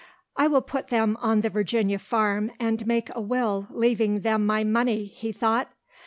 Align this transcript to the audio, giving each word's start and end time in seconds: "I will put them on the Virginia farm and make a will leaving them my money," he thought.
"I 0.35 0.47
will 0.47 0.63
put 0.63 0.87
them 0.87 1.15
on 1.21 1.41
the 1.41 1.51
Virginia 1.51 1.99
farm 1.99 2.51
and 2.59 2.87
make 2.87 3.11
a 3.15 3.21
will 3.21 3.67
leaving 3.69 4.21
them 4.21 4.43
my 4.47 4.63
money," 4.63 5.05
he 5.05 5.31
thought. 5.31 5.69